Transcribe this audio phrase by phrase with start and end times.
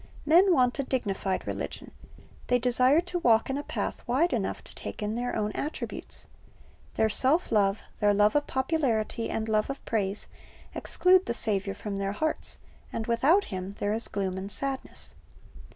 [0.25, 1.91] Men want a dignified religion.
[2.47, 6.25] They desire to walk in a path wide enough to take in their own attributes.
[6.95, 10.27] Their self love, their love of popularity and love of praise,
[10.73, 12.57] exclude the Saviour from their hearts,
[12.91, 15.13] and without Him there is gloom and sadness.